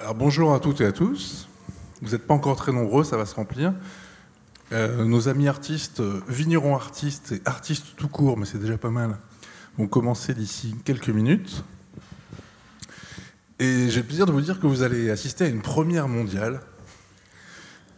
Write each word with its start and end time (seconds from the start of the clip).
Bonjour 0.00 0.52
à 0.52 0.58
toutes 0.58 0.80
et 0.80 0.86
à 0.86 0.92
tous. 0.92 1.48
Vous 2.02 2.10
n'êtes 2.10 2.26
pas 2.26 2.34
encore 2.34 2.56
très 2.56 2.72
nombreux, 2.72 3.04
ça 3.04 3.16
va 3.16 3.26
se 3.26 3.34
remplir. 3.34 3.72
Euh, 4.72 5.04
nos 5.04 5.28
amis 5.28 5.46
artistes, 5.46 6.02
vignerons 6.28 6.74
artistes 6.74 7.30
et 7.30 7.40
artistes 7.44 7.94
tout 7.96 8.08
court, 8.08 8.36
mais 8.36 8.44
c'est 8.44 8.58
déjà 8.58 8.76
pas 8.76 8.90
mal, 8.90 9.16
vont 9.78 9.86
commencer 9.86 10.34
d'ici 10.34 10.74
quelques 10.84 11.10
minutes. 11.10 11.62
Et 13.60 13.88
j'ai 13.88 14.00
le 14.00 14.06
plaisir 14.06 14.26
de 14.26 14.32
vous 14.32 14.40
dire 14.40 14.58
que 14.58 14.66
vous 14.66 14.82
allez 14.82 15.10
assister 15.10 15.44
à 15.44 15.48
une 15.48 15.62
première 15.62 16.08
mondiale, 16.08 16.60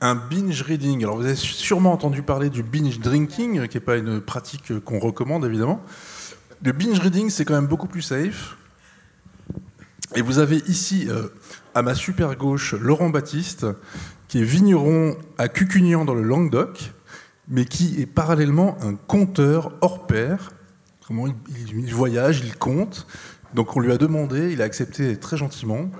un 0.03 0.15
binge 0.15 0.61
reading. 0.63 1.03
Alors 1.03 1.17
vous 1.17 1.25
avez 1.25 1.35
sûrement 1.35 1.93
entendu 1.93 2.21
parler 2.21 2.51
du 2.51 2.63
binge 2.63 3.01
drinking, 3.01 3.69
qui 3.69 3.77
n'est 3.79 3.85
pas 3.85 3.97
une 3.97 4.21
pratique 4.21 4.81
qu'on 4.81 4.99
recommande 4.99 5.47
évidemment. 5.47 5.81
Le 6.63 6.73
binge 6.73 6.99
reading, 6.99 7.31
c'est 7.31 7.47
quand 7.47 7.55
même 7.55 7.67
beaucoup 7.67 7.89
plus 7.89 8.03
safe. 8.03 8.59
Et 10.17 10.23
vous 10.23 10.39
avez 10.39 10.63
ici, 10.67 11.09
euh, 11.11 11.29
à 11.75 11.83
ma 11.83 11.95
super 11.95 12.37
gauche, 12.37 12.73
Laurent 12.73 13.11
Baptiste, 13.11 13.67
qui 14.29 14.39
est 14.39 14.45
vigneron 14.45 15.15
à 15.37 15.49
Cucugnan 15.49 16.07
dans 16.07 16.15
le 16.15 16.23
Languedoc, 16.23 16.95
mais 17.49 17.67
qui 17.67 18.01
est 18.01 18.07
parallèlement 18.07 18.79
un 18.81 18.95
conteur 18.95 19.73
hors 19.83 20.07
pair. 20.07 20.53
Comment 21.07 21.27
il, 21.27 21.95
voyage, 21.95 22.41
il 22.43 22.57
compte. 22.57 23.07
Donc 23.53 23.77
on 23.77 23.81
lui 23.81 23.93
a 23.93 23.99
demandé, 23.99 24.53
il 24.53 24.63
a 24.63 24.65
accepté 24.65 25.19
très 25.19 25.37
gentiment, 25.37 25.91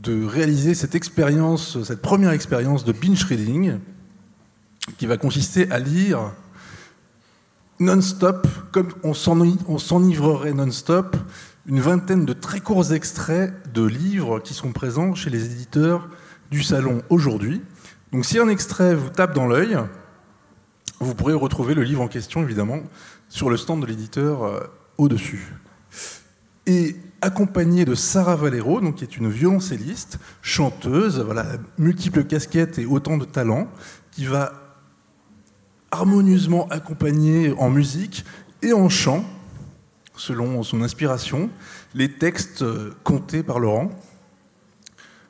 de 0.00 0.24
réaliser 0.24 0.74
cette 0.74 0.94
expérience, 0.94 1.82
cette 1.82 2.02
première 2.02 2.30
expérience 2.30 2.84
de 2.84 2.92
binge 2.92 3.24
reading, 3.24 3.78
qui 4.96 5.06
va 5.06 5.16
consister 5.16 5.68
à 5.72 5.80
lire 5.80 6.32
non-stop, 7.80 8.46
comme 8.72 8.88
on 9.02 9.14
s'enivrerait 9.14 10.52
non-stop, 10.52 11.16
une 11.66 11.80
vingtaine 11.80 12.24
de 12.24 12.32
très 12.32 12.60
courts 12.60 12.92
extraits 12.92 13.52
de 13.72 13.84
livres 13.84 14.38
qui 14.38 14.54
sont 14.54 14.72
présents 14.72 15.14
chez 15.14 15.30
les 15.30 15.46
éditeurs 15.46 16.08
du 16.50 16.62
salon 16.62 17.02
aujourd'hui. 17.08 17.62
Donc 18.12 18.24
si 18.24 18.38
un 18.38 18.48
extrait 18.48 18.94
vous 18.94 19.10
tape 19.10 19.34
dans 19.34 19.46
l'œil, 19.46 19.78
vous 21.00 21.14
pourrez 21.14 21.32
retrouver 21.32 21.74
le 21.74 21.82
livre 21.82 22.02
en 22.02 22.08
question, 22.08 22.42
évidemment, 22.42 22.80
sur 23.28 23.48
le 23.48 23.56
stand 23.56 23.80
de 23.80 23.86
l'éditeur 23.86 24.44
euh, 24.44 24.60
au-dessus. 24.98 25.54
Et 26.66 26.96
accompagné 27.22 27.84
de 27.84 27.94
Sarah 27.94 28.36
Valero, 28.36 28.80
donc, 28.80 28.96
qui 28.96 29.04
est 29.04 29.16
une 29.16 29.30
violoncelliste, 29.30 30.18
chanteuse, 30.42 31.20
voilà, 31.20 31.46
multiples 31.78 32.24
casquettes 32.24 32.78
et 32.78 32.86
autant 32.86 33.16
de 33.16 33.24
talents, 33.24 33.68
qui 34.10 34.26
va 34.26 34.69
harmonieusement 35.90 36.68
accompagner 36.68 37.52
en 37.58 37.70
musique 37.70 38.24
et 38.62 38.72
en 38.72 38.88
chant, 38.88 39.24
selon 40.16 40.62
son 40.62 40.82
inspiration, 40.82 41.50
les 41.94 42.12
textes 42.12 42.62
euh, 42.62 42.94
comptés 43.04 43.42
par 43.42 43.58
Laurent. 43.58 43.90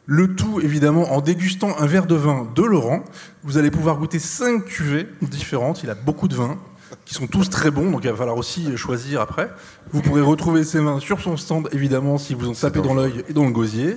Le 0.07 0.35
tout, 0.35 0.61
évidemment, 0.61 1.13
en 1.13 1.21
dégustant 1.21 1.79
un 1.79 1.87
verre 1.87 2.07
de 2.07 2.17
vin 2.17 2.51
de 2.55 2.63
Laurent. 2.63 3.05
Vous 3.45 3.59
allez 3.59 3.71
pouvoir 3.71 3.97
goûter 3.97 4.19
cinq 4.19 4.65
cuvées 4.65 5.07
différentes. 5.23 5.85
Il 5.85 5.91
a 5.91 5.95
beaucoup 5.95 6.27
de 6.27 6.35
vins, 6.35 6.59
qui 7.05 7.15
sont 7.15 7.29
tous 7.29 7.49
très 7.49 7.71
bons, 7.71 7.91
donc 7.91 8.03
il 8.03 8.11
va 8.11 8.17
falloir 8.17 8.37
aussi 8.37 8.77
choisir 8.77 9.21
après. 9.21 9.51
Vous 9.93 10.03
pourrez 10.03 10.23
retrouver 10.23 10.65
ces 10.65 10.81
vins 10.81 10.99
sur 10.99 11.21
son 11.21 11.37
stand, 11.37 11.69
évidemment, 11.73 12.19
si 12.19 12.35
vous 12.35 12.49
en 12.49 12.55
tapez 12.55 12.81
dans 12.81 12.95
l'œil 12.95 13.25
et 13.29 13.33
dans 13.33 13.45
le 13.45 13.53
gosier, 13.53 13.97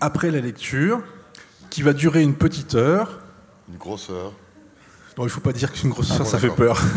après 0.00 0.30
la 0.30 0.40
lecture, 0.40 1.00
qui 1.70 1.82
va 1.82 1.94
durer 1.94 2.22
une 2.22 2.34
petite 2.34 2.74
heure. 2.74 3.20
Une 3.70 3.78
grosse 3.78 4.10
heure. 4.10 4.32
Non, 5.18 5.24
il 5.24 5.26
ne 5.26 5.32
faut 5.32 5.40
pas 5.40 5.52
dire 5.52 5.72
qu'une 5.72 5.90
grosse 5.90 6.12
ah 6.12 6.24
ça 6.24 6.38
fait 6.38 6.48
peur. 6.48 6.80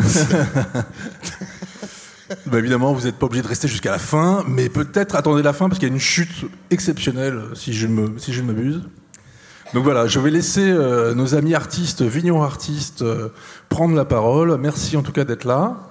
Bah, 2.46 2.58
évidemment, 2.58 2.94
vous 2.94 3.04
n'êtes 3.04 3.16
pas 3.16 3.26
obligé 3.26 3.42
de 3.42 3.48
rester 3.48 3.68
jusqu'à 3.68 3.90
la 3.90 3.98
fin, 3.98 4.42
mais 4.48 4.70
peut-être 4.70 5.16
attendez 5.16 5.42
la 5.42 5.52
fin 5.52 5.68
parce 5.68 5.78
qu'il 5.78 5.86
y 5.86 5.90
a 5.90 5.94
une 5.94 6.00
chute 6.00 6.46
exceptionnelle, 6.70 7.42
si 7.52 7.74
je 7.74 7.86
ne 7.86 8.18
si 8.18 8.32
m'abuse. 8.40 8.80
Donc 9.74 9.84
voilà, 9.84 10.06
je 10.06 10.18
vais 10.18 10.30
laisser 10.30 10.70
euh, 10.70 11.12
nos 11.12 11.34
amis 11.34 11.54
artistes, 11.54 12.00
vignerons 12.00 12.42
artistes, 12.42 13.02
euh, 13.02 13.28
prendre 13.68 13.94
la 13.94 14.06
parole. 14.06 14.56
Merci 14.56 14.96
en 14.96 15.02
tout 15.02 15.12
cas 15.12 15.24
d'être 15.24 15.44
là. 15.44 15.90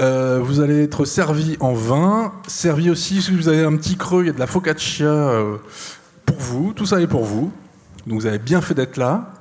Euh, 0.00 0.40
vous 0.42 0.58
allez 0.58 0.82
être 0.82 1.04
servi 1.04 1.56
en 1.60 1.72
vin, 1.72 2.32
servi 2.48 2.90
aussi 2.90 3.22
si 3.22 3.30
vous 3.32 3.46
avez 3.46 3.62
un 3.62 3.76
petit 3.76 3.96
creux, 3.96 4.24
il 4.24 4.26
y 4.26 4.30
a 4.30 4.32
de 4.32 4.40
la 4.40 4.48
focaccia 4.48 5.40
pour 6.26 6.38
vous. 6.38 6.72
Tout 6.72 6.86
ça 6.86 7.00
est 7.00 7.06
pour 7.06 7.24
vous. 7.24 7.52
Donc 8.08 8.20
vous 8.20 8.26
avez 8.26 8.40
bien 8.40 8.60
fait 8.60 8.74
d'être 8.74 8.96
là. 8.96 9.39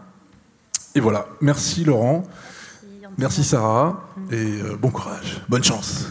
Et 0.95 1.00
voilà, 1.00 1.27
merci 1.41 1.83
Laurent. 1.83 2.27
Merci 3.17 3.44
Sarah 3.44 4.09
et 4.31 4.59
bon 4.79 4.91
courage, 4.91 5.41
bonne 5.50 5.63
chance. 5.63 6.05